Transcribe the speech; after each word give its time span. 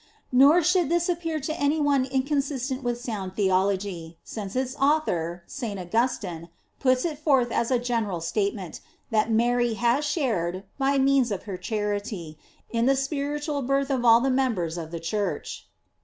Nor 0.31 0.63
should 0.63 0.89
this 0.89 1.07
appear 1.07 1.39
to 1.41 1.55
any 1.59 1.79
one 1.79 2.05
inconsistent 2.05 2.81
with 2.81 2.99
sound 2.99 3.35
theology, 3.35 4.17
since 4.23 4.55
its 4.55 4.75
au 4.79 4.97
thor, 5.01 5.43
St. 5.45 5.79
Augustine, 5.79 6.49
puts 6.79 7.05
it 7.05 7.19
forth 7.19 7.51
as 7.51 7.69
a 7.69 7.77
general 7.77 8.19
statement, 8.19 8.79
that 9.11 9.31
Mary 9.31 9.75
has 9.75 10.03
shared, 10.03 10.63
by 10.79 10.97
means 10.97 11.31
of 11.31 11.43
her 11.43 11.55
charity, 11.55 12.39
in 12.71 12.87
the 12.87 12.95
spiritual 12.95 13.61
birth 13.61 13.91
of 13.91 14.03
all 14.03 14.21
the 14.21 14.31
mem 14.31 14.55
bers 14.55 14.75
of 14.75 14.89
the 14.89 14.99
Church. 14.99 15.67